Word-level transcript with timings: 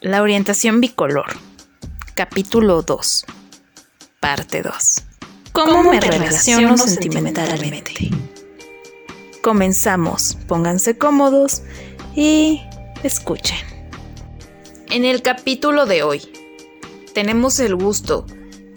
La 0.00 0.22
orientación 0.22 0.80
bicolor. 0.80 1.26
Capítulo 2.14 2.82
2. 2.82 3.26
Parte 4.20 4.62
2. 4.62 5.02
¿Cómo, 5.50 5.82
me 5.82 5.98
relaciono 5.98 6.78
sentimentalmente? 6.78 8.10
Comenzamos. 9.42 10.38
Pónganse 10.46 10.96
cómodos 10.96 11.62
y 12.14 12.62
escuchen. 13.02 13.58
En 14.88 15.04
el 15.04 15.20
capítulo 15.20 15.84
de 15.84 16.04
hoy, 16.04 16.30
tenemos 17.12 17.58
el 17.58 17.74
gusto 17.74 18.24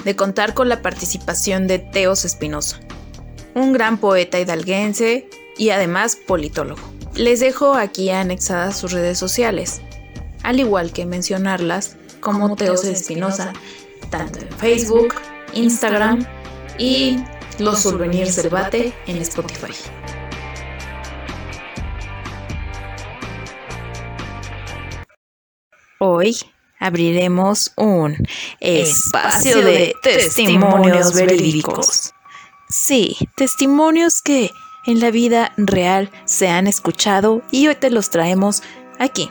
de 0.04 0.16
contar 0.16 0.56
con 0.56 0.70
la 0.70 0.82
participación 0.82 1.68
de 1.68 1.78
Teos 1.78 2.26
Espinosa, 2.26 2.80
un 3.54 3.74
gran 3.74 4.00
poeta 4.00 4.40
hidalguense 4.40 5.30
y 5.56 5.70
además 5.70 6.16
politólogo. 6.16 6.82
Les 7.14 7.42
dejo 7.42 7.76
aquí 7.76 8.10
anexadas 8.10 8.76
sus 8.76 8.92
redes 8.92 9.20
sociales, 9.20 9.82
al 10.44 10.60
igual 10.60 10.92
que 10.92 11.06
mencionarlas 11.06 11.98
como 12.20 12.56
Teos 12.56 12.84
Espinosa, 12.86 13.54
tanto 14.10 14.40
en 14.40 14.50
Facebook, 14.58 15.16
Instagram 15.54 16.26
y 16.78 17.18
Los 17.60 17.82
Souvenirs 17.82 18.36
del 18.36 18.50
Bate 18.50 18.94
en 19.08 19.18
Spotify. 19.18 19.74
Hoy 26.00 26.36
abriremos 26.80 27.72
un 27.78 28.18
espacio 28.60 29.64
de 29.64 29.94
testimonios 30.02 31.14
verídicos. 31.14 32.14
Sí, 32.70 33.18
testimonios 33.36 34.22
que 34.24 34.50
en 34.88 35.00
la 35.00 35.12
vida 35.12 35.54
real 35.58 36.10
se 36.26 36.48
han 36.48 36.66
escuchado 36.66 37.44
y 37.52 37.68
hoy 37.68 37.76
te 37.76 37.92
los 37.92 38.10
traemos 38.10 38.64
aquí, 38.98 39.30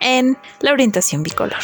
en 0.00 0.38
la 0.60 0.72
orientación 0.72 1.22
bicolor. 1.22 1.62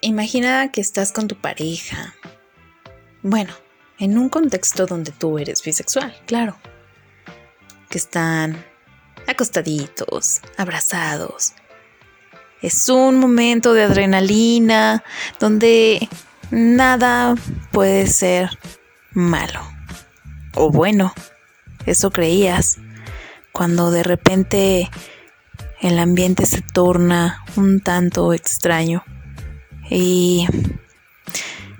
Imagina 0.00 0.70
que 0.70 0.80
estás 0.80 1.12
con 1.12 1.26
tu 1.26 1.34
pareja. 1.36 2.14
Bueno, 3.22 3.52
en 3.98 4.18
un 4.18 4.28
contexto 4.28 4.86
donde 4.86 5.10
tú 5.10 5.38
eres 5.38 5.62
bisexual, 5.62 6.14
claro. 6.26 6.56
Que 7.90 7.98
están 7.98 8.64
acostaditos, 9.26 10.42
abrazados. 10.56 11.54
Es 12.62 12.88
un 12.88 13.18
momento 13.18 13.74
de 13.74 13.82
adrenalina 13.82 15.02
donde 15.40 16.08
nada 16.50 17.34
puede 17.72 18.06
ser 18.06 18.50
malo. 19.12 19.60
O 20.54 20.70
bueno, 20.70 21.12
eso 21.84 22.10
creías. 22.10 22.78
Cuando 23.52 23.90
de 23.90 24.02
repente 24.02 24.90
el 25.80 25.98
ambiente 25.98 26.46
se 26.46 26.62
torna 26.62 27.44
un 27.56 27.80
tanto 27.80 28.32
extraño 28.32 29.04
y 29.90 30.46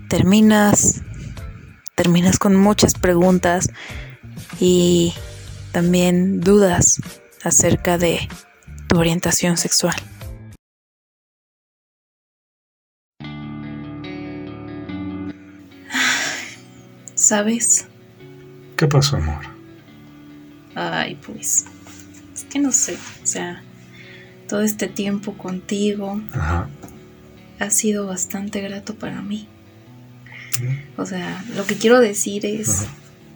terminas 0.08 1.02
terminas 1.96 2.38
con 2.38 2.54
muchas 2.54 2.94
preguntas 2.94 3.70
y 4.60 5.14
también 5.72 6.40
dudas 6.40 7.00
acerca 7.42 7.98
de 7.98 8.28
tu 8.86 8.98
orientación 8.98 9.56
sexual. 9.56 9.96
¿Sabes? 17.14 17.88
¿Qué 18.76 18.86
pasó, 18.86 19.16
amor? 19.16 19.42
Ay, 20.74 21.18
pues, 21.26 21.64
es 22.34 22.44
que 22.44 22.58
no 22.58 22.70
sé, 22.70 22.98
o 23.22 23.26
sea, 23.26 23.62
todo 24.48 24.62
este 24.62 24.88
tiempo 24.88 25.34
contigo 25.34 26.20
ha 27.58 27.70
sido 27.70 28.06
bastante 28.06 28.60
grato 28.60 28.94
para 28.94 29.22
mí. 29.22 29.48
O 30.96 31.04
sea, 31.04 31.44
lo 31.54 31.66
que 31.66 31.76
quiero 31.76 32.00
decir 32.00 32.46
es, 32.46 32.86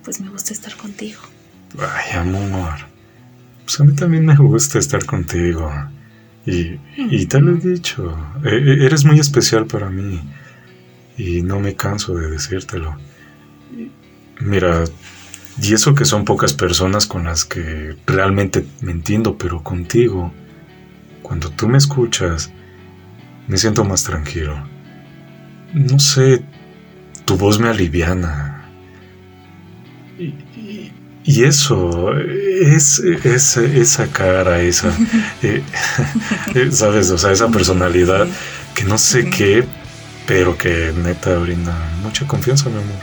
pues 0.05 0.21
me 0.21 0.29
gusta 0.31 0.53
estar 0.53 0.75
contigo. 0.77 1.21
Ay, 1.79 2.19
amor. 2.19 2.75
Pues 3.65 3.81
a 3.81 3.85
mí 3.85 3.95
también 3.95 4.25
me 4.25 4.37
gusta 4.37 4.79
estar 4.79 5.05
contigo. 5.05 5.71
Y, 6.47 6.79
y 6.97 7.27
te 7.27 7.41
lo 7.41 7.57
he 7.57 7.61
dicho, 7.61 8.17
e, 8.45 8.49
e, 8.49 8.87
eres 8.87 9.05
muy 9.05 9.21
especial 9.21 9.67
para 9.67 9.91
mí. 9.91 10.21
Y 11.19 11.43
no 11.43 11.61
me 11.61 11.77
canso 11.77 12.15
de 12.15 12.31
decírtelo. 12.31 12.97
Mira, 14.41 14.85
y 15.61 15.75
eso 15.75 15.95
que 15.95 16.07
son 16.07 16.25
pocas 16.25 16.55
personas 16.55 17.07
con 17.07 17.25
las 17.25 17.45
que 17.45 17.97
realmente 18.07 18.65
me 18.81 18.93
entiendo, 18.93 19.37
pero 19.37 19.63
contigo, 19.63 20.33
cuando 21.31 21.49
tú 21.49 21.69
me 21.69 21.79
escuchas, 21.79 22.51
me 23.47 23.57
siento 23.57 23.85
más 23.85 24.03
tranquilo. 24.03 24.61
No 25.73 26.01
sé, 26.01 26.43
tu 27.25 27.37
voz 27.37 27.61
me 27.61 27.69
aliviana. 27.69 28.69
Y, 30.19 31.45
eso, 31.45 32.19
es, 32.19 32.99
es, 32.99 33.57
esa 33.57 34.09
cara, 34.09 34.61
esa, 34.61 34.89
eh, 35.45 35.63
eh, 36.57 36.69
¿sabes? 36.73 37.13
O 37.13 37.19
sea, 37.19 37.31
esa 37.31 37.47
personalidad 37.47 38.27
que 38.75 38.83
no 38.83 38.99
sé 38.99 39.31
qué, 39.31 39.65
pero 40.27 40.59
que 40.59 40.93
neta 41.05 41.39
brinda 41.39 41.79
mucha 42.03 42.27
confianza, 42.27 42.69
mi 42.71 42.79
amor. 42.79 42.99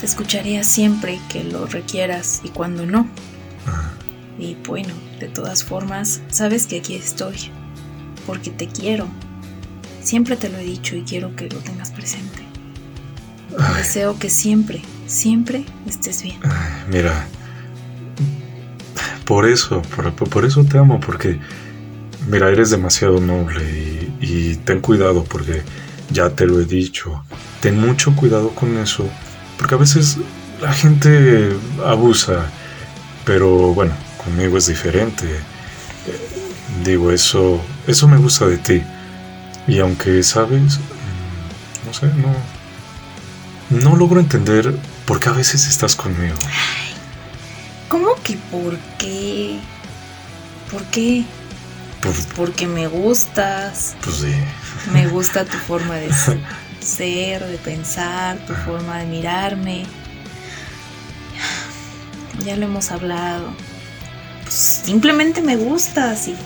Te 0.00 0.06
escucharía 0.06 0.64
siempre 0.64 1.20
que 1.28 1.44
lo 1.44 1.66
requieras 1.66 2.40
y 2.42 2.48
cuando 2.48 2.84
no. 2.84 3.08
Y 4.40 4.56
bueno, 4.66 5.05
de 5.18 5.28
todas 5.28 5.64
formas, 5.64 6.20
sabes 6.28 6.66
que 6.66 6.78
aquí 6.78 6.94
estoy, 6.94 7.36
porque 8.26 8.50
te 8.50 8.68
quiero. 8.68 9.06
Siempre 10.02 10.36
te 10.36 10.48
lo 10.48 10.58
he 10.58 10.64
dicho 10.64 10.96
y 10.96 11.02
quiero 11.02 11.34
que 11.34 11.48
lo 11.48 11.58
tengas 11.58 11.90
presente. 11.90 12.42
Deseo 13.76 14.18
que 14.18 14.30
siempre, 14.30 14.82
siempre 15.06 15.64
estés 15.86 16.22
bien. 16.22 16.38
mira, 16.90 17.26
por 19.24 19.48
eso, 19.48 19.82
por, 20.30 20.44
eso 20.44 20.64
te 20.64 20.78
amo, 20.78 21.00
porque, 21.00 21.40
mira, 22.28 22.50
eres 22.50 22.70
demasiado 22.70 23.20
noble 23.20 24.10
y, 24.20 24.26
y 24.26 24.56
ten 24.56 24.80
cuidado, 24.80 25.24
porque 25.24 25.62
ya 26.10 26.30
te 26.30 26.46
lo 26.46 26.60
he 26.60 26.64
dicho. 26.64 27.24
Ten 27.60 27.80
mucho 27.80 28.14
cuidado 28.14 28.50
con 28.50 28.76
eso 28.78 29.08
porque 29.56 29.74
a 29.74 29.78
veces 29.78 30.18
la 30.60 30.72
gente 30.72 31.50
abusa, 31.84 32.50
pero 33.24 33.74
bueno, 33.74 33.92
conmigo 34.26 34.58
es 34.58 34.66
diferente. 34.66 35.24
Digo, 36.84 37.10
eso, 37.10 37.64
eso 37.86 38.08
me 38.08 38.18
gusta 38.18 38.46
de 38.46 38.58
ti. 38.58 38.82
Y 39.66 39.78
aunque 39.78 40.22
sabes, 40.22 40.78
no 41.86 41.94
sé, 41.94 42.06
no, 42.06 42.34
no 43.70 43.96
logro 43.96 44.20
entender 44.20 44.74
por 45.06 45.20
qué 45.20 45.28
a 45.28 45.32
veces 45.32 45.66
estás 45.66 45.96
conmigo. 45.96 46.36
¿Cómo 47.88 48.14
que 48.22 48.36
por 48.50 48.76
qué? 48.98 49.58
¿Por 50.70 50.82
qué? 50.86 51.24
Pues 52.00 52.28
porque 52.36 52.66
me 52.66 52.88
gustas. 52.88 53.96
Pues 54.02 54.16
sí. 54.16 54.34
Me 54.92 55.06
gusta 55.08 55.44
tu 55.44 55.56
forma 55.56 55.94
de 55.94 56.10
ser, 56.80 57.44
de 57.46 57.58
pensar, 57.58 58.38
tu 58.46 58.54
forma 58.54 58.98
de 58.98 59.06
mirarme. 59.06 59.86
Ya 62.44 62.56
lo 62.56 62.66
hemos 62.66 62.90
hablado. 62.90 63.50
Simplemente 64.86 65.42
me 65.42 65.56
gustas 65.56 66.28
y 66.28 66.36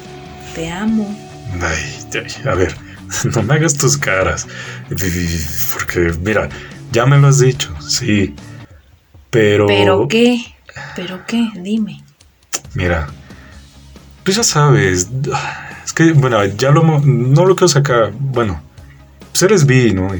te 0.55 0.71
amo. 0.71 1.15
Ay, 1.61 2.23
a 2.47 2.55
ver, 2.55 2.75
no 3.37 3.43
me 3.43 3.53
hagas 3.53 3.75
tus 3.75 3.99
caras. 3.99 4.47
Porque, 4.89 6.15
mira, 6.23 6.49
ya 6.91 7.05
me 7.05 7.19
lo 7.19 7.29
has 7.29 7.41
dicho, 7.41 7.71
sí. 7.83 8.35
Pero. 9.29 9.67
¿Pero 9.67 10.09
qué? 10.09 10.43
¿Pero 10.97 11.21
qué? 11.27 11.51
Dime. 11.55 12.03
Mira, 12.73 13.09
pues 14.25 14.39
ya 14.39 14.43
sabes. 14.43 15.11
Es 15.85 15.93
que, 15.93 16.13
bueno, 16.13 16.43
ya 16.47 16.71
lo. 16.71 16.83
No 16.83 17.45
lo 17.45 17.55
quiero 17.55 17.69
sacar. 17.69 18.11
Bueno, 18.19 18.63
pues 19.33 19.43
eres 19.43 19.67
bi, 19.67 19.93
¿no? 19.93 20.13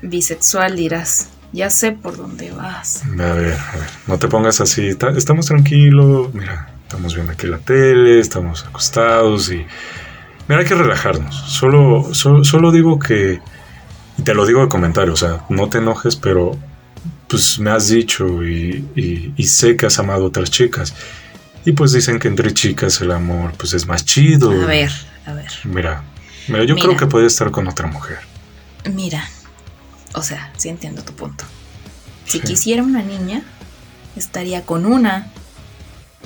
Bisexual 0.00 0.76
dirás. 0.76 1.28
Ya 1.52 1.68
sé 1.68 1.92
por 1.92 2.16
dónde 2.16 2.52
vas. 2.52 3.02
A 3.04 3.32
ver, 3.34 3.52
a 3.52 3.76
ver, 3.76 3.90
no 4.06 4.18
te 4.18 4.28
pongas 4.28 4.62
así. 4.62 4.96
Estamos 5.14 5.44
tranquilos, 5.44 6.32
mira, 6.32 6.70
estamos 6.86 7.16
viendo 7.16 7.32
aquí 7.32 7.48
la 7.48 7.58
tele, 7.58 8.20
estamos 8.20 8.64
acostados 8.64 9.50
y... 9.50 9.66
Mira, 10.48 10.60
hay 10.60 10.66
que 10.66 10.76
relajarnos. 10.76 11.34
Solo, 11.34 12.14
solo, 12.14 12.70
digo 12.70 13.00
que... 13.00 13.40
Y 14.16 14.22
te 14.22 14.34
lo 14.34 14.46
digo 14.46 14.60
de 14.62 14.68
comentario, 14.68 15.12
o 15.12 15.16
sea, 15.16 15.44
no 15.48 15.68
te 15.68 15.78
enojes, 15.78 16.14
pero 16.14 16.56
pues 17.28 17.58
me 17.58 17.70
has 17.70 17.88
dicho 17.88 18.44
y, 18.44 19.32
y, 19.36 19.44
sé 19.44 19.76
que 19.76 19.86
has 19.86 19.98
amado 19.98 20.24
a 20.24 20.28
otras 20.28 20.50
chicas. 20.50 20.94
Y 21.64 21.72
pues 21.72 21.90
dicen 21.92 22.20
que 22.20 22.28
entre 22.28 22.54
chicas 22.54 23.00
el 23.00 23.10
amor 23.10 23.52
pues 23.58 23.74
es 23.74 23.86
más 23.86 24.04
chido. 24.04 24.52
A 24.52 24.66
ver, 24.66 24.92
a 25.26 25.32
ver. 25.32 25.50
Mira, 25.64 26.04
mira 26.46 26.64
yo 26.64 26.76
creo 26.76 26.96
que 26.96 27.06
puede 27.06 27.26
estar 27.26 27.50
con 27.50 27.66
otra 27.66 27.88
mujer. 27.88 28.20
Mira, 28.94 29.28
o 30.14 30.22
sea, 30.22 30.52
sí 30.56 30.68
entiendo 30.68 31.02
tu 31.02 31.12
punto. 31.12 31.44
Si 32.24 32.40
quisiera 32.40 32.82
una 32.82 33.02
niña, 33.02 33.42
estaría 34.14 34.62
con 34.64 34.86
una. 34.86 35.32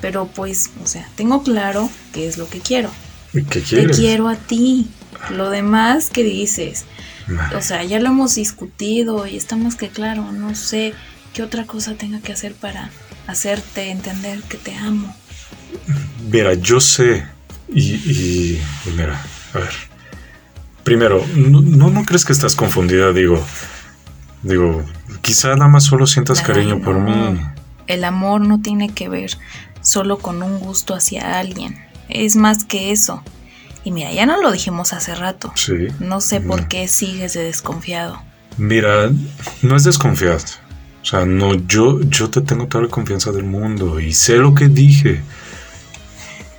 Pero 0.00 0.26
pues, 0.26 0.70
o 0.82 0.86
sea, 0.86 1.08
tengo 1.16 1.42
claro 1.42 1.90
qué 2.12 2.26
es 2.26 2.38
lo 2.38 2.48
que 2.48 2.60
quiero. 2.60 2.90
¿Y 3.32 3.42
¿Qué 3.44 3.60
Te 3.60 3.62
quieres? 3.62 3.96
quiero 3.96 4.28
a 4.28 4.36
ti. 4.36 4.88
Lo 5.30 5.50
demás 5.50 6.08
que 6.10 6.24
dices. 6.24 6.84
O 7.56 7.60
sea, 7.60 7.84
ya 7.84 8.00
lo 8.00 8.08
hemos 8.08 8.34
discutido 8.34 9.26
y 9.26 9.36
está 9.36 9.56
más 9.56 9.76
que 9.76 9.88
claro. 9.88 10.32
No 10.32 10.54
sé 10.54 10.94
qué 11.34 11.42
otra 11.42 11.64
cosa 11.64 11.94
tenga 11.94 12.20
que 12.20 12.32
hacer 12.32 12.54
para 12.54 12.90
hacerte 13.26 13.90
entender 13.90 14.40
que 14.42 14.56
te 14.56 14.74
amo. 14.74 15.14
Mira, 16.30 16.54
yo 16.54 16.80
sé. 16.80 17.24
Y, 17.68 17.80
y- 17.94 18.62
y 18.86 18.90
mira, 18.96 19.22
a 19.54 19.58
ver. 19.58 19.70
Primero, 20.82 21.24
no, 21.36 21.60
no, 21.60 21.90
no 21.90 22.04
crees 22.04 22.24
que 22.24 22.32
estás 22.32 22.56
confundida, 22.56 23.12
digo. 23.12 23.44
Digo, 24.42 24.84
quizá 25.20 25.54
nada 25.54 25.68
más 25.68 25.84
solo 25.84 26.06
sientas 26.06 26.40
Ay, 26.40 26.46
cariño 26.46 26.80
por 26.80 26.98
mí. 26.98 27.38
El 27.86 28.04
amor 28.04 28.40
no 28.40 28.60
tiene 28.62 28.88
que 28.88 29.08
ver 29.08 29.36
solo 29.80 30.18
con 30.18 30.42
un 30.42 30.58
gusto 30.58 30.94
hacia 30.94 31.38
alguien. 31.38 31.78
Es 32.08 32.36
más 32.36 32.64
que 32.64 32.92
eso. 32.92 33.22
Y 33.84 33.92
mira, 33.92 34.12
ya 34.12 34.26
no 34.26 34.40
lo 34.42 34.52
dijimos 34.52 34.92
hace 34.92 35.14
rato. 35.14 35.52
Sí. 35.54 35.88
No 36.00 36.20
sé 36.20 36.40
por 36.40 36.68
qué 36.68 36.86
sigues 36.88 37.34
de 37.34 37.44
desconfiado. 37.44 38.20
Mira, 38.58 39.10
no 39.62 39.76
es 39.76 39.84
desconfianza. 39.84 40.58
O 41.02 41.04
sea, 41.04 41.24
no, 41.24 41.54
yo, 41.54 42.00
yo 42.02 42.28
te 42.28 42.42
tengo 42.42 42.66
toda 42.66 42.84
la 42.84 42.90
confianza 42.90 43.32
del 43.32 43.44
mundo 43.44 44.00
y 44.00 44.12
sé 44.12 44.36
lo 44.36 44.54
que 44.54 44.68
dije. 44.68 45.22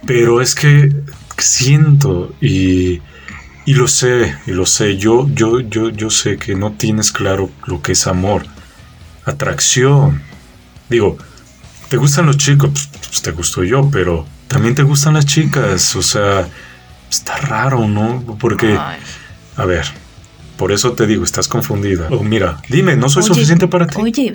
Pero 0.06 0.41
es 0.41 0.56
que 0.56 0.91
siento 1.38 2.33
y, 2.41 3.01
y 3.65 3.74
lo 3.75 3.88
sé, 3.88 4.35
y 4.47 4.51
lo 4.51 4.65
sé. 4.65 4.97
Yo, 4.97 5.29
yo, 5.29 5.59
yo, 5.59 5.89
yo 5.89 6.09
sé 6.09 6.38
que 6.38 6.56
no 6.56 6.71
tienes 6.71 7.12
claro 7.12 7.51
lo 7.67 7.83
que 7.83 7.91
es 7.91 8.07
amor, 8.07 8.45
atracción. 9.25 10.24
Digo, 10.89 11.17
te 11.91 11.97
gustan 11.97 12.25
los 12.25 12.38
chicos, 12.38 12.69
pues, 12.71 12.88
pues, 12.88 13.21
te 13.21 13.31
gusto 13.31 13.65
yo, 13.65 13.89
pero 13.91 14.25
también 14.47 14.73
te 14.73 14.81
gustan 14.81 15.13
las 15.13 15.25
chicas. 15.25 15.93
O 15.97 16.01
sea, 16.01 16.47
está 17.09 17.35
raro, 17.35 17.85
¿no? 17.85 18.23
Porque... 18.39 18.77
Ay. 18.79 18.97
A 19.57 19.65
ver, 19.65 19.85
por 20.55 20.71
eso 20.71 20.93
te 20.93 21.05
digo, 21.05 21.25
estás 21.25 21.49
confundida. 21.49 22.07
O 22.09 22.23
mira, 22.23 22.61
dime, 22.69 22.95
¿no 22.95 23.09
soy 23.09 23.23
Oye, 23.23 23.33
suficiente 23.33 23.67
para 23.67 23.88
ti? 23.88 23.99
Oye, 23.99 24.31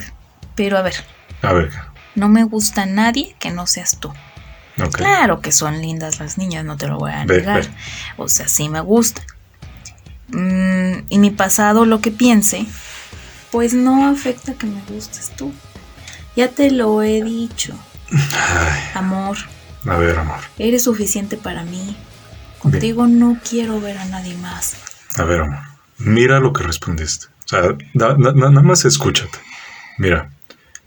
pero 0.55 0.76
a 0.76 0.82
ver, 0.82 0.97
A 1.41 1.55
ver, 1.55 1.70
no 2.14 2.29
me 2.29 2.44
gusta 2.44 2.85
nadie 2.85 3.35
que 3.38 3.50
no 3.50 3.67
seas 3.67 4.00
tú. 4.00 4.12
Claro 4.93 5.41
que 5.41 5.50
son 5.50 5.81
lindas 5.81 6.20
las 6.20 6.37
niñas, 6.37 6.62
no 6.62 6.76
te 6.76 6.88
lo 6.88 6.99
voy 6.99 7.12
a 7.12 7.25
Ve, 7.25 7.38
negar. 7.38 7.62
ve. 7.62 7.69
O 8.19 8.29
sea, 8.29 8.49
sí 8.49 8.69
me 8.69 8.81
gusta. 8.82 9.23
Mm, 10.29 11.06
y 11.08 11.19
mi 11.19 11.31
pasado, 11.31 11.87
lo 11.87 12.03
que 12.03 12.11
piense, 12.11 12.67
pues 13.50 13.73
no 13.73 14.06
afecta 14.11 14.53
que 14.53 14.67
me 14.67 14.82
gustes 14.91 15.32
tú. 15.35 15.55
Ya 16.37 16.49
te 16.49 16.71
lo 16.71 17.03
he 17.03 17.23
dicho. 17.23 17.75
Ay, 18.12 18.81
Amor, 18.94 19.37
a 19.87 19.97
ver, 19.97 20.19
amor. 20.19 20.38
eres 20.59 20.85
suficiente 20.85 21.37
para 21.37 21.65
mí. 21.65 21.97
Contigo 22.59 23.06
no 23.06 23.38
quiero 23.49 23.81
ver 23.81 23.99
a 23.99 24.05
nadie 24.06 24.35
más. 24.37 24.77
A 25.19 25.25
ver, 25.25 25.41
amor. 25.41 25.59
Mira 25.99 26.38
lo 26.41 26.53
que 26.53 26.62
respondiste. 26.62 27.27
O 27.47 27.49
sea, 27.49 27.62
na- 27.94 28.15
na- 28.17 28.33
na- 28.33 28.50
nada 28.50 28.62
más 28.62 28.85
escúchate. 28.85 29.38
Mira, 29.99 30.31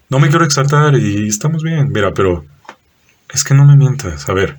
no 0.09 0.19
me 0.19 0.29
quiero 0.29 0.45
exaltar 0.45 0.95
y 0.95 1.27
estamos 1.27 1.63
bien. 1.63 1.91
Mira, 1.91 2.13
pero 2.13 2.45
es 3.33 3.43
que 3.43 3.53
no 3.53 3.65
me 3.65 3.75
mientas. 3.75 4.29
A 4.29 4.33
ver, 4.33 4.57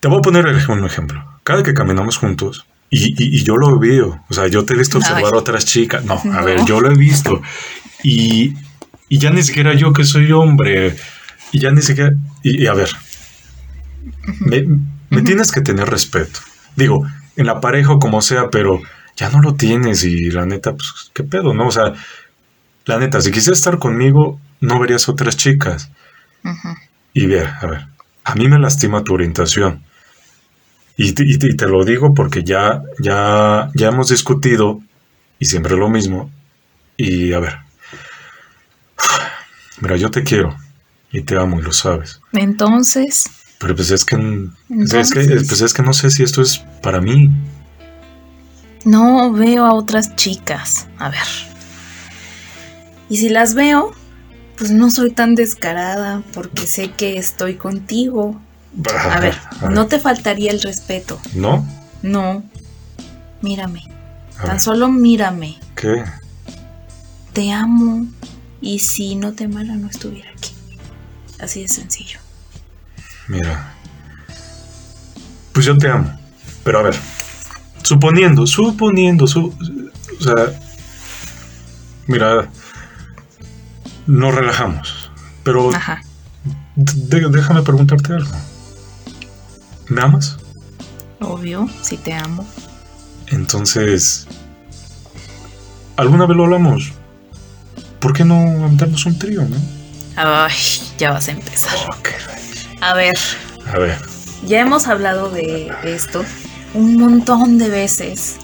te 0.00 0.08
voy 0.08 0.18
a 0.18 0.22
poner 0.22 0.46
un 0.46 0.84
ejemplo. 0.84 1.24
Cada 1.44 1.62
que 1.62 1.74
caminamos 1.74 2.16
juntos, 2.16 2.66
y, 2.90 3.08
y- 3.22 3.36
y 3.40 3.44
yo 3.44 3.56
lo 3.56 3.78
veo, 3.78 4.24
o 4.28 4.34
sea, 4.34 4.46
yo 4.48 4.64
te 4.64 4.74
he 4.74 4.76
visto 4.76 4.98
observar 4.98 5.24
Ay. 5.24 5.30
a 5.32 5.36
otras 5.38 5.64
chicas. 5.64 6.04
No, 6.04 6.14
a 6.14 6.24
No. 6.24 6.44
ver, 6.44 6.64
yo 6.64 6.80
lo 6.80 6.90
he 6.90 6.94
visto. 6.94 7.42
Y, 8.02 8.54
y 9.10 9.18
ya 9.18 9.30
ni 9.30 9.42
siquiera 9.42 9.74
yo 9.74 9.92
que 9.92 10.04
soy 10.04 10.32
hombre, 10.32 10.96
y 11.52 11.60
ya 11.60 11.70
ni 11.70 11.82
siquiera... 11.82 12.12
Y, 12.42 12.62
y 12.64 12.66
a 12.66 12.72
ver, 12.72 12.88
me, 15.10 15.22
tienes 15.22 15.50
que 15.52 15.60
tener 15.60 15.88
respeto. 15.88 16.40
Digo, 16.76 17.06
en 17.36 17.46
la 17.46 17.60
pareja 17.60 17.92
o 17.92 17.98
como 17.98 18.22
sea, 18.22 18.48
pero 18.50 18.80
ya 19.16 19.28
no 19.30 19.42
lo 19.42 19.54
tienes 19.54 20.04
y 20.04 20.30
la 20.30 20.46
neta, 20.46 20.72
pues, 20.72 21.10
¿qué 21.12 21.24
pedo, 21.24 21.52
no? 21.52 21.66
O 21.66 21.70
sea, 21.70 21.92
la 22.86 22.98
neta, 22.98 23.20
si 23.20 23.30
quisieras 23.30 23.58
estar 23.58 23.78
conmigo, 23.78 24.40
no 24.60 24.78
verías 24.78 25.08
otras 25.08 25.36
chicas. 25.36 25.90
Y 27.12 27.26
ver, 27.26 27.48
a 27.60 27.66
ver, 27.66 27.86
a 28.24 28.34
mí 28.34 28.48
me 28.48 28.58
lastima 28.58 29.02
tu 29.04 29.14
orientación. 29.14 29.82
Y 30.96 31.12
te, 31.12 31.24
y 31.24 31.38
te- 31.38 31.48
y 31.48 31.56
te 31.56 31.66
lo 31.66 31.84
digo 31.84 32.14
porque 32.14 32.44
ya, 32.44 32.82
ya, 32.98 33.70
ya 33.74 33.88
hemos 33.88 34.08
discutido 34.08 34.80
y 35.38 35.46
siempre 35.46 35.76
lo 35.76 35.88
mismo. 35.88 36.30
Y 36.96 37.32
a 37.32 37.40
ver, 37.40 37.58
mira, 39.80 39.96
yo 39.96 40.10
te 40.10 40.22
quiero 40.22 40.56
y 41.12 41.22
te 41.22 41.36
amo 41.36 41.58
y 41.58 41.62
lo 41.62 41.72
sabes. 41.72 42.20
Entonces, 42.32 43.24
Pero 43.58 43.74
pues 43.76 43.90
es 43.90 44.04
que, 44.04 44.16
es 44.16 45.10
que, 45.12 45.20
pues 45.46 45.60
es 45.60 45.74
que 45.74 45.82
no 45.82 45.92
sé 45.92 46.10
si 46.10 46.22
esto 46.22 46.40
es 46.42 46.58
para 46.82 47.00
mí. 47.00 47.30
no 48.84 49.32
veo 49.32 49.64
a 49.64 49.74
otras 49.74 50.14
chicas. 50.16 50.86
A 50.98 51.08
ver. 51.10 51.26
Y 53.08 53.16
si 53.18 53.28
las 53.28 53.54
veo, 53.54 53.92
pues 54.56 54.70
no 54.70 54.90
soy 54.90 55.10
tan 55.10 55.34
descarada 55.34 56.22
porque 56.32 56.66
sé 56.66 56.92
que 56.92 57.18
estoy 57.18 57.54
contigo. 57.56 58.40
A 59.10 59.18
ver, 59.18 59.36
no 59.70 59.86
te 59.88 59.98
faltaría 59.98 60.52
el 60.52 60.62
respeto. 60.62 61.20
¿No? 61.34 61.66
No. 62.02 62.44
Mírame. 63.42 63.82
A 64.38 64.42
Tan 64.42 64.50
ver, 64.52 64.60
solo 64.60 64.88
mírame. 64.88 65.58
¿Qué? 65.74 66.04
Te 67.32 67.50
amo. 67.52 68.06
Y 68.60 68.78
si 68.80 69.14
no 69.16 69.32
te 69.32 69.44
amara, 69.44 69.74
no 69.74 69.88
estuviera 69.88 70.30
aquí. 70.30 70.52
Así 71.40 71.62
de 71.62 71.68
sencillo. 71.68 72.18
Mira. 73.28 73.74
Pues 75.52 75.66
yo 75.66 75.76
te 75.78 75.88
amo. 75.88 76.18
Pero 76.64 76.80
a 76.80 76.82
ver. 76.82 76.96
Suponiendo, 77.82 78.46
suponiendo, 78.46 79.26
su, 79.26 79.46
o 80.18 80.22
sea. 80.22 80.60
Mira. 82.06 82.48
Nos 84.06 84.34
relajamos. 84.34 85.10
Pero 85.44 85.74
Ajá. 85.74 86.02
de- 86.76 87.28
déjame 87.30 87.62
preguntarte 87.62 88.12
algo. 88.14 88.32
¿Me 89.88 90.02
amas? 90.02 90.36
Obvio, 91.20 91.68
si 91.82 91.96
te 91.96 92.12
amo. 92.14 92.46
Entonces. 93.28 94.26
¿Alguna 95.96 96.26
vez 96.26 96.36
lo 96.36 96.44
hablamos? 96.44 96.92
¿Por 98.00 98.12
qué 98.12 98.24
no 98.24 98.34
aventarnos 98.64 99.06
un 99.06 99.18
trío, 99.18 99.42
no? 99.42 99.56
Ay, 100.16 100.54
ya 100.98 101.12
vas 101.12 101.28
a 101.28 101.32
empezar. 101.32 101.74
Ok. 101.88 102.08
A 102.80 102.94
ver, 102.94 103.14
A 103.72 103.78
ver. 103.78 103.98
ya 104.46 104.60
hemos 104.60 104.86
hablado 104.86 105.30
de 105.30 105.70
esto 105.84 106.24
un 106.74 106.96
montón 106.96 107.58
de 107.58 107.68
veces. 107.68 108.36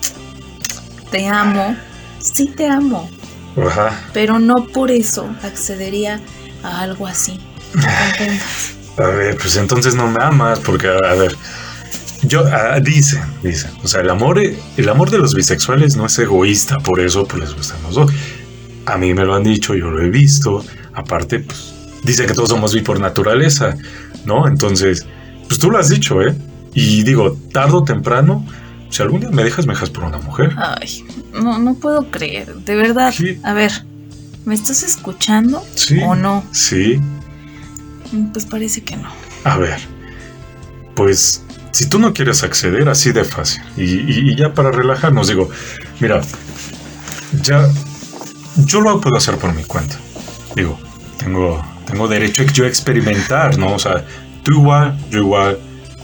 Te 1.10 1.26
amo. 1.26 1.76
Sí 2.18 2.46
te 2.56 2.68
amo. 2.68 3.08
Ajá. 3.56 3.98
Pero 4.12 4.38
no 4.38 4.66
por 4.72 4.90
eso 4.90 5.28
accedería 5.42 6.20
a 6.62 6.80
algo 6.82 7.06
así. 7.06 7.40
No. 7.74 9.04
A 9.04 9.08
ver, 9.08 9.36
pues 9.36 9.56
entonces 9.56 9.94
no 9.94 10.08
me 10.08 10.22
amas, 10.22 10.58
porque, 10.60 10.88
a 10.88 11.14
ver, 11.14 11.36
yo, 12.22 12.44
ah, 12.46 12.80
dicen, 12.80 13.22
dicen, 13.42 13.70
o 13.82 13.88
sea, 13.88 14.00
el 14.00 14.08
amor, 14.10 14.38
el 14.40 14.88
amor 14.88 15.10
de 15.10 15.18
los 15.18 15.34
bisexuales 15.34 15.96
no 15.96 16.06
es 16.06 16.18
egoísta, 16.18 16.78
por 16.78 17.00
eso 17.00 17.26
pues 17.26 17.42
les 17.42 17.54
gustan 17.54 17.82
los 17.82 17.94
dos. 17.94 18.12
A 18.86 18.96
mí 18.96 19.12
me 19.14 19.24
lo 19.24 19.34
han 19.34 19.42
dicho, 19.44 19.74
yo 19.74 19.90
lo 19.90 20.00
he 20.02 20.10
visto, 20.10 20.64
aparte, 20.94 21.40
pues, 21.40 21.74
dicen 22.04 22.26
que 22.26 22.34
todos 22.34 22.48
somos 22.50 22.72
bi 22.74 22.80
por 22.82 23.00
naturaleza, 23.00 23.76
¿no? 24.24 24.46
Entonces, 24.46 25.04
pues 25.48 25.58
tú 25.58 25.70
lo 25.70 25.78
has 25.78 25.88
dicho, 25.88 26.22
¿eh? 26.22 26.34
Y 26.74 27.02
digo, 27.02 27.36
tarde 27.52 27.72
o 27.74 27.84
temprano, 27.84 28.46
si 28.90 29.02
algún 29.02 29.20
día 29.20 29.30
me 29.30 29.42
dejas, 29.44 29.66
me 29.66 29.72
dejas 29.74 29.90
por 29.90 30.04
una 30.04 30.18
mujer. 30.18 30.52
Ay, 30.56 31.04
no, 31.34 31.58
no 31.58 31.74
puedo 31.74 32.10
creer. 32.10 32.54
De 32.54 32.76
verdad. 32.76 33.12
Sí. 33.16 33.40
A 33.42 33.52
ver, 33.54 33.72
¿me 34.44 34.54
estás 34.54 34.82
escuchando 34.82 35.64
Sí. 35.74 35.98
o 36.04 36.14
no? 36.14 36.44
Sí, 36.52 37.00
Mm, 38.12 38.26
Pues 38.32 38.44
parece 38.46 38.82
que 38.84 38.96
no. 38.96 39.08
A 39.42 39.56
ver, 39.56 39.80
pues 40.94 41.42
si 41.72 41.88
tú 41.88 41.98
no 41.98 42.14
quieres 42.14 42.44
acceder 42.44 42.88
así 42.88 43.10
de 43.10 43.24
fácil 43.24 43.62
y, 43.76 43.82
y- 43.82 44.30
y 44.32 44.36
ya 44.36 44.54
para 44.54 44.70
relajarnos, 44.70 45.26
digo, 45.26 45.50
mira, 45.98 46.20
ya 47.42 47.68
yo 48.64 48.80
lo 48.80 49.00
puedo 49.00 49.16
hacer 49.16 49.36
por 49.38 49.52
mi 49.54 49.64
cuenta. 49.64 49.96
Digo, 50.54 50.78
tengo, 51.18 51.64
tengo 51.86 52.08
derecho 52.08 52.42
a 52.42 52.46
yo 52.46 52.64
a 52.64 52.68
experimentar, 52.68 53.58
¿no? 53.58 53.72
O 53.74 53.78
sea, 53.78 54.04
tú 54.42 54.52
igual, 54.52 54.96
yo 55.10 55.18
igual, 55.20 55.58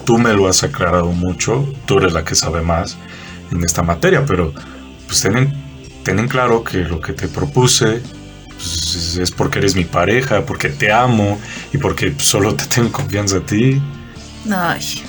tú 0.05 0.19
me 0.19 0.33
lo 0.33 0.49
has 0.49 0.63
aclarado 0.63 1.07
mucho, 1.13 1.67
tú 1.87 1.99
eres 1.99 2.13
la 2.13 2.25
que 2.25 2.35
sabe 2.35 2.61
más 2.63 2.97
en 3.51 3.63
esta 3.65 3.83
materia, 3.83 4.25
pero 4.27 4.53
pues 5.07 5.21
ten, 5.23 5.53
ten 6.03 6.19
en 6.19 6.29
claro 6.29 6.65
que 6.65 6.79
lo 6.79 7.01
que 7.01 7.13
te 7.13 7.29
propuse 7.29 8.01
pues, 8.49 8.95
es- 8.95 9.17
es 9.17 9.31
porque 9.31 9.59
eres 9.59 9.75
mi 9.75 9.85
pareja, 9.85 10.45
porque 10.45 10.69
te 10.69 10.93
amo 10.93 11.39
y 11.73 11.79
porque 11.79 12.15
solo 12.19 12.55
te 12.55 12.65
tengo 12.67 12.91
confianza 12.93 13.39
a 13.39 13.41
ti. 13.41 13.81
Ay, 14.51 15.03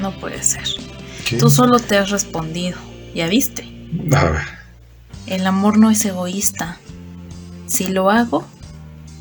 no 0.00 0.12
puede 0.20 0.42
ser. 0.42 0.64
¿Qué? 1.24 1.36
Tú 1.38 1.48
solo 1.50 1.78
te 1.78 1.96
has 1.96 2.10
respondido. 2.10 2.76
¿Ya 3.14 3.28
viste? 3.28 3.64
A 4.12 4.24
ver, 4.24 4.42
El 5.26 5.46
amor 5.46 5.78
no 5.78 5.90
es 5.90 6.04
egoísta. 6.04 6.78
Si 7.66 7.86
lo 7.88 8.10
hago, 8.10 8.44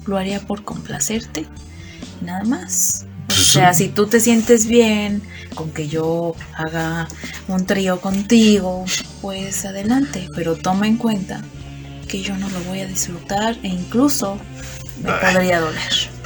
lo 0.06 0.18
haría 0.18 0.40
por 0.42 0.64
complacerte 0.64 1.46
nada 2.22 2.44
más. 2.44 3.06
O 3.06 3.26
Pues, 3.28 3.46
sea, 3.48 3.74
si 3.74 3.88
tú 3.90 4.08
te 4.08 4.20
sientes 4.20 4.68
bien 4.68 5.22
con 5.56 5.72
que 5.72 5.88
yo 5.88 6.36
haga 6.56 7.08
un 7.48 7.66
trío 7.66 8.02
contigo, 8.02 8.86
pues 9.22 9.66
adelante, 9.66 10.28
pero 10.36 10.56
toma 10.56 10.88
en 10.88 10.98
cuenta 10.98 11.42
que 12.08 12.22
yo 12.22 12.36
no 12.38 12.50
lo 12.50 12.60
voy 12.62 12.82
a 12.82 12.86
disfrutar 12.88 13.58
e 13.64 13.68
incluso 13.70 14.38
me 15.04 15.10
Ay. 15.10 15.34
podría 15.34 15.60
doler 15.62 15.82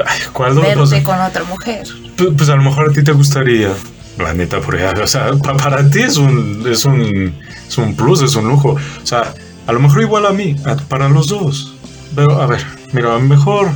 Ay, 0.05 0.19
¿Cuál 0.33 0.55
verte 0.55 1.03
con 1.03 1.19
otra 1.21 1.43
mujer. 1.45 1.87
Pues, 2.17 2.29
pues 2.35 2.49
a 2.49 2.55
lo 2.55 2.63
mejor 2.63 2.89
a 2.89 2.93
ti 2.93 3.03
te 3.03 3.11
gustaría. 3.11 3.71
La 4.17 4.33
neta, 4.33 4.59
porque, 4.59 4.83
o 4.83 5.07
sea, 5.07 5.31
pa- 5.33 5.55
para 5.55 5.87
ti 5.91 6.01
es 6.01 6.17
un, 6.17 6.65
es 6.67 6.85
un, 6.85 7.35
es 7.67 7.77
un 7.77 7.95
plus, 7.95 8.23
es 8.23 8.35
un 8.35 8.47
lujo. 8.47 8.69
O 8.71 9.05
sea, 9.05 9.33
a 9.67 9.73
lo 9.73 9.79
mejor 9.79 10.01
igual 10.01 10.25
a 10.25 10.31
mí, 10.31 10.55
para 10.87 11.09
los 11.09 11.27
dos. 11.27 11.73
Pero, 12.15 12.41
a 12.41 12.47
ver, 12.47 12.65
mira, 12.93 13.19
mejor, 13.19 13.69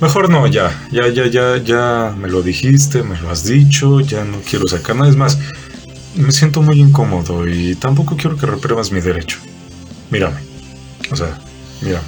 mejor 0.00 0.30
no, 0.30 0.46
ya, 0.46 0.70
ya, 0.92 1.08
ya, 1.08 1.26
ya, 1.26 1.56
ya 1.56 2.14
me 2.16 2.28
lo 2.28 2.42
dijiste, 2.42 3.02
me 3.02 3.18
lo 3.20 3.30
has 3.30 3.44
dicho, 3.44 4.00
ya 4.00 4.24
no 4.24 4.38
quiero 4.48 4.66
sacar 4.68 4.96
nada. 4.96 5.10
Es 5.10 5.16
más, 5.16 5.38
me 6.14 6.30
siento 6.30 6.62
muy 6.62 6.78
incómodo 6.78 7.48
y 7.48 7.74
tampoco 7.74 8.16
quiero 8.16 8.36
que 8.36 8.46
reprimas 8.46 8.92
mi 8.92 9.00
derecho. 9.00 9.38
Mírame, 10.10 10.40
o 11.10 11.16
sea, 11.16 11.38
mírame. 11.80 12.04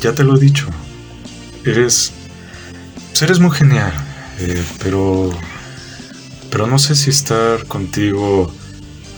Ya 0.00 0.12
te 0.14 0.24
lo 0.24 0.36
he 0.36 0.40
dicho. 0.40 0.66
Eres, 1.64 2.12
eres 3.20 3.38
muy 3.40 3.50
genial, 3.50 3.92
eh, 4.40 4.64
pero, 4.82 5.30
pero 6.50 6.66
no 6.66 6.78
sé 6.78 6.94
si 6.94 7.10
estar 7.10 7.66
contigo 7.66 8.50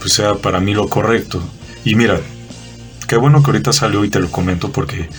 pues 0.01 0.13
sea 0.13 0.35
para 0.35 0.59
mí 0.59 0.73
lo 0.73 0.89
correcto. 0.89 1.41
Y 1.85 1.95
mira, 1.95 2.19
qué 3.11 3.17
bueno 3.17 3.43
que 3.43 3.47
ahorita 3.51 3.73
salió 3.73 4.05
y 4.05 4.09
te 4.09 4.21
lo 4.21 4.31
comento 4.31 4.71
porque 4.71 5.09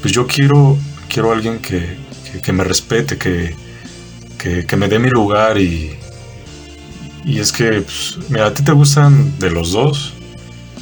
pues 0.00 0.14
yo 0.14 0.24
quiero, 0.28 0.78
quiero 1.08 1.32
a 1.32 1.34
alguien 1.34 1.58
que, 1.58 1.96
que, 2.30 2.40
que 2.40 2.52
me 2.52 2.62
respete, 2.62 3.18
que, 3.18 3.56
que, 4.38 4.64
que 4.64 4.76
me 4.76 4.86
dé 4.86 5.00
mi 5.00 5.08
lugar 5.10 5.58
y, 5.58 5.90
y 7.24 7.40
es 7.40 7.50
que, 7.50 7.82
pues, 7.82 8.18
mira, 8.28 8.46
a 8.46 8.54
ti 8.54 8.62
te 8.62 8.70
gustan 8.70 9.36
de 9.40 9.50
los 9.50 9.72
dos, 9.72 10.12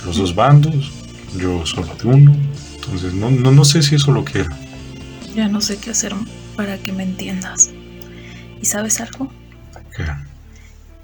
los 0.05 0.19
dos 0.19 0.35
bandos, 0.35 0.93
yo 1.39 1.65
solo 1.65 1.95
de 1.95 2.07
uno, 2.07 2.37
entonces 2.75 3.15
no, 3.15 3.31
no, 3.31 3.51
no 3.51 3.65
sé 3.65 3.83
si 3.83 3.95
eso 3.95 4.13
lo 4.13 4.23
quiera. 4.23 4.55
Ya 5.35 5.49
no 5.49 5.63
sé 5.63 5.79
qué 5.79 5.93
hacer 5.93 6.15
para 6.55 6.77
que 6.77 6.93
me 6.93 7.03
entiendas. 7.05 7.71
¿Y 8.61 8.67
sabes 8.67 9.01
algo? 9.01 9.33
Que- 9.97 10.05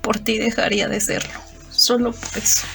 Por 0.03 0.19
ti 0.19 0.37
dejaría 0.37 0.89
de 0.89 1.01
serlo. 1.01 1.41
Solo 1.71 2.13
por 2.13 2.37
eso. 2.37 2.67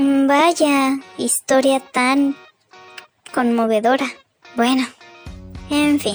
Vaya, 0.00 1.00
historia 1.16 1.80
tan 1.80 2.36
conmovedora. 3.34 4.06
Bueno, 4.54 4.86
en 5.70 5.98
fin. 5.98 6.14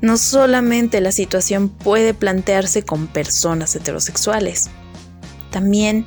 No 0.00 0.16
solamente 0.16 1.02
la 1.02 1.12
situación 1.12 1.68
puede 1.68 2.14
plantearse 2.14 2.82
con 2.82 3.08
personas 3.08 3.76
heterosexuales, 3.76 4.70
también 5.50 6.06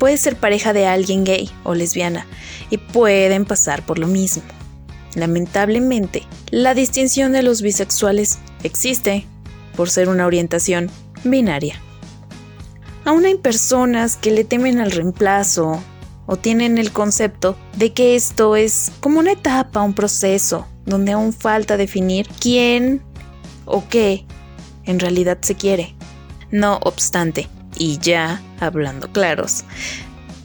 puede 0.00 0.16
ser 0.16 0.34
pareja 0.34 0.72
de 0.72 0.88
alguien 0.88 1.22
gay 1.22 1.48
o 1.62 1.74
lesbiana 1.74 2.26
y 2.70 2.78
pueden 2.78 3.44
pasar 3.44 3.86
por 3.86 4.00
lo 4.00 4.08
mismo. 4.08 4.42
Lamentablemente, 5.14 6.24
la 6.50 6.74
distinción 6.74 7.30
de 7.30 7.44
los 7.44 7.62
bisexuales 7.62 8.40
existe 8.64 9.28
por 9.76 9.90
ser 9.90 10.08
una 10.08 10.26
orientación 10.26 10.90
binaria. 11.22 11.80
Aún 13.04 13.24
hay 13.24 13.36
personas 13.36 14.16
que 14.16 14.30
le 14.30 14.44
temen 14.44 14.80
al 14.80 14.92
reemplazo 14.92 15.82
o 16.26 16.36
tienen 16.36 16.78
el 16.78 16.92
concepto 16.92 17.56
de 17.76 17.92
que 17.92 18.14
esto 18.14 18.56
es 18.56 18.92
como 19.00 19.18
una 19.18 19.32
etapa, 19.32 19.82
un 19.82 19.94
proceso, 19.94 20.66
donde 20.86 21.12
aún 21.12 21.32
falta 21.32 21.76
definir 21.76 22.28
quién 22.40 23.02
o 23.64 23.88
qué 23.88 24.24
en 24.84 25.00
realidad 25.00 25.38
se 25.40 25.56
quiere. 25.56 25.94
No 26.50 26.78
obstante, 26.82 27.48
y 27.76 27.98
ya 27.98 28.40
hablando 28.60 29.10
claros, 29.10 29.64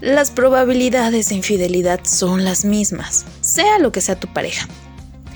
las 0.02 0.32
probabilidades 0.32 1.30
de 1.30 1.36
infidelidad 1.36 2.02
son 2.04 2.44
las 2.44 2.66
mismas, 2.66 3.26
sea 3.42 3.80
lo 3.80 3.92
que 3.92 4.02
sea 4.02 4.20
tu 4.20 4.32
pareja. 4.32 4.68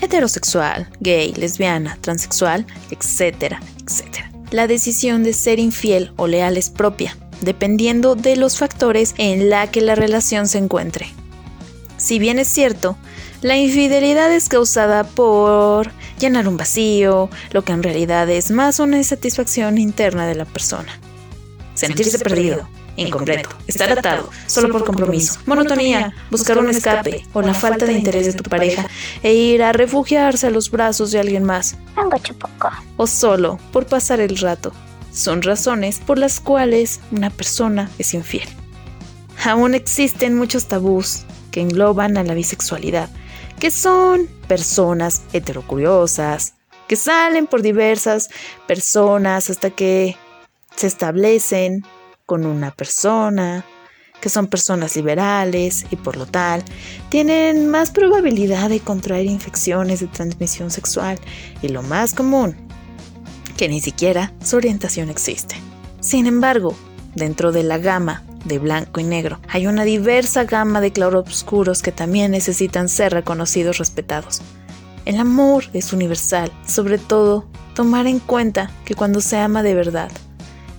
Heterosexual, 0.02 0.90
gay, 1.00 1.34
lesbiana, 1.34 1.98
transexual, 2.02 2.66
etcétera, 2.90 3.60
etcétera. 3.86 4.31
La 4.52 4.68
decisión 4.68 5.24
de 5.24 5.32
ser 5.32 5.60
infiel 5.60 6.12
o 6.18 6.28
leal 6.28 6.58
es 6.58 6.70
propia, 6.70 7.18
dependiendo 7.40 8.16
de 8.16 8.36
los 8.36 8.58
factores 8.58 9.16
en 9.18 9.50
la 9.50 9.72
que 9.72 9.80
la 9.80 9.96
relación 9.96 10.48
se 10.48 10.58
encuentre. 10.58 11.08
Si 11.96 12.20
bien 12.20 12.38
es 12.38 12.50
cierto, 12.50 12.98
la 13.42 13.58
infidelidad 13.58 14.32
es 14.34 14.50
causada 14.50 15.06
por 15.06 15.92
llenar 16.20 16.50
un 16.50 16.58
vacío, 16.58 17.30
lo 17.52 17.64
que 17.64 17.72
en 17.72 17.82
realidad 17.82 18.30
es 18.30 18.52
más 18.52 18.80
una 18.80 18.98
insatisfacción 18.98 19.78
interna 19.78 20.28
de 20.28 20.36
la 20.36 20.46
persona. 20.46 21.00
Sentirse 21.74 22.20
perdido, 22.20 22.68
incompleto, 22.96 23.50
estar 23.68 23.92
atado, 23.98 24.30
solo 24.48 24.72
por 24.72 24.86
compromiso, 24.86 25.40
monotonía, 25.46 26.14
buscar 26.30 26.58
un 26.58 26.70
escape 26.70 27.26
o 27.34 27.42
la 27.42 27.54
falta 27.54 27.86
de 27.86 27.94
interés 27.94 28.26
de 28.26 28.34
tu 28.34 28.50
pareja 28.50 28.88
e 29.24 29.34
ir 29.34 29.64
a 29.64 29.72
refugiarse 29.72 30.48
a 30.48 30.52
los 30.52 30.70
brazos 30.70 31.12
de 31.12 31.20
alguien 31.20 31.44
más, 31.44 31.78
o 32.98 33.08
solo 33.08 33.60
por 33.72 33.86
pasar 33.86 34.20
el 34.20 34.38
rato, 34.38 34.72
son 35.12 35.42
razones 35.42 36.00
por 36.00 36.18
las 36.18 36.40
cuales 36.40 37.00
una 37.12 37.30
persona 37.30 37.90
es 37.98 38.14
infiel. 38.14 38.48
Aún 39.44 39.74
existen 39.74 40.38
muchos 40.38 40.68
tabús 40.68 41.24
que 41.52 41.62
engloban 41.62 42.18
a 42.18 42.24
la 42.24 42.34
bisexualidad, 42.34 43.10
que 43.60 43.72
son 43.72 44.28
personas 44.48 45.24
heterocuriosas, 45.34 46.54
que 46.88 46.96
salen 46.96 47.48
por 47.48 47.62
diversas 47.62 48.30
personas 48.68 49.50
hasta 49.50 49.70
que 49.70 50.16
se 50.76 50.88
establecen 50.88 51.86
con 52.26 52.46
una 52.46 52.72
persona, 52.72 53.66
que 54.22 54.30
son 54.30 54.48
personas 54.48 54.96
liberales 54.96 55.86
y 55.90 55.96
por 55.98 56.16
lo 56.16 56.26
tal 56.26 56.64
tienen 57.10 57.68
más 57.70 57.92
probabilidad 57.92 58.70
de 58.70 58.80
contraer 58.80 59.26
infecciones 59.26 60.00
de 60.00 60.08
transmisión 60.08 60.72
sexual 60.72 61.20
y 61.62 61.70
lo 61.70 61.82
más 61.82 62.14
común, 62.14 62.56
que 63.58 63.68
ni 63.68 63.82
siquiera 63.82 64.32
su 64.44 64.56
orientación 64.56 65.10
existe. 65.10 65.56
Sin 66.00 66.28
embargo, 66.28 66.76
dentro 67.16 67.52
de 67.52 67.64
la 67.64 67.78
gama 67.80 68.24
de 68.46 68.60
blanco 68.60 69.00
y 69.00 69.04
negro 69.04 69.40
hay 69.50 69.68
una 69.68 69.84
diversa 69.84 70.46
gama 70.46 70.82
de 70.82 70.92
claroscuros 70.92 71.82
que 71.82 71.92
también 71.92 72.32
necesitan 72.32 72.90
ser 72.90 73.14
reconocidos, 73.14 73.80
respetados. 73.80 74.42
El 75.06 75.18
amor 75.18 75.66
es 75.74 75.94
universal, 75.94 76.52
sobre 76.68 77.00
todo 77.00 77.48
tomar 77.74 78.06
en 78.06 78.20
cuenta 78.20 78.70
que 78.86 78.94
cuando 78.94 79.20
se 79.20 79.38
ama 79.38 79.64
de 79.64 79.74
verdad, 79.74 80.12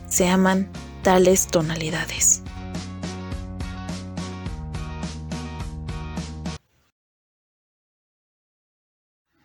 se 0.08 0.28
aman 0.28 0.68
tales 1.02 1.48
tonalidades. 1.48 2.42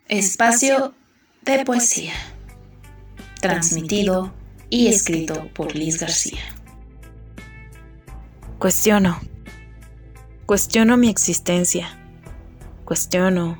Espacio 0.08 0.94
de 1.42 1.64
poesía. 1.64 2.14
Transmitido 3.40 4.32
y 4.70 4.88
escrito 4.88 5.48
por 5.52 5.74
Liz 5.74 6.00
García. 6.00 6.40
Cuestiono. 8.58 9.20
Cuestiono 10.46 10.96
mi 10.96 11.08
existencia. 11.10 11.98
Cuestiono. 12.84 13.58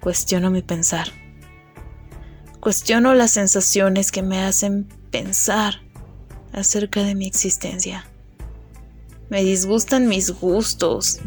Cuestiono 0.00 0.50
mi 0.50 0.62
pensar. 0.62 1.08
Cuestiono 2.60 3.14
las 3.14 3.30
sensaciones 3.30 4.12
que 4.12 4.22
me 4.22 4.44
hacen 4.44 4.84
pensar 5.10 5.89
acerca 6.52 7.02
de 7.02 7.14
mi 7.14 7.26
existencia. 7.26 8.06
Me 9.28 9.44
disgustan 9.44 10.08
mis 10.08 10.30
gustos. 10.30 11.20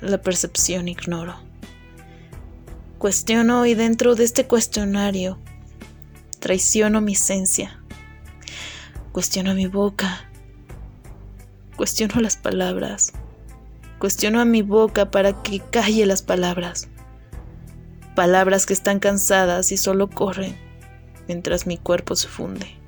La 0.00 0.20
percepción 0.20 0.88
ignoro. 0.88 1.36
Cuestiono 2.98 3.66
y 3.66 3.74
dentro 3.74 4.14
de 4.14 4.24
este 4.24 4.46
cuestionario 4.46 5.38
traiciono 6.38 7.00
mi 7.00 7.12
esencia. 7.12 7.80
Cuestiono 9.12 9.54
mi 9.54 9.66
boca. 9.66 10.28
Cuestiono 11.76 12.20
las 12.20 12.36
palabras. 12.36 13.12
Cuestiono 13.98 14.40
a 14.40 14.44
mi 14.44 14.62
boca 14.62 15.10
para 15.10 15.42
que 15.42 15.60
calle 15.60 16.06
las 16.06 16.22
palabras. 16.22 16.88
Palabras 18.16 18.66
que 18.66 18.72
están 18.72 18.98
cansadas 18.98 19.70
y 19.72 19.76
solo 19.76 20.08
corren 20.08 20.56
mientras 21.28 21.66
mi 21.66 21.78
cuerpo 21.78 22.16
se 22.16 22.26
funde. 22.26 22.79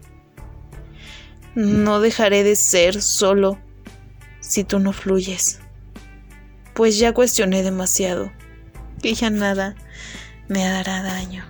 No 1.55 2.01
dejaré 2.01 2.45
de 2.45 2.57
ser 2.57 3.03
solo 3.03 3.59
si 4.41 4.65
tú 4.65 4.79
no 4.79 4.93
fluyes. 4.93 5.61
Pues 6.75 6.99
ya 6.99 7.13
cuestioné 7.13 7.63
demasiado 7.63 8.33
y 9.03 9.15
ya 9.15 9.31
nada 9.31 9.75
me 10.49 10.67
hará 10.67 11.03
daño. 11.03 11.45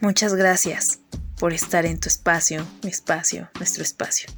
Muchas 0.00 0.34
gracias 0.34 1.00
por 1.38 1.54
estar 1.54 1.86
en 1.86 1.98
tu 1.98 2.08
espacio, 2.08 2.66
mi 2.82 2.90
espacio, 2.90 3.48
nuestro 3.54 3.82
espacio. 3.82 4.28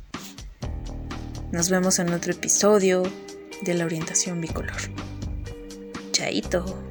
Nos 1.50 1.70
vemos 1.70 1.98
en 1.98 2.12
otro 2.12 2.32
episodio 2.32 3.02
de 3.62 3.74
la 3.74 3.84
orientación 3.84 4.40
bicolor. 4.40 4.76
Chaito. 6.12 6.85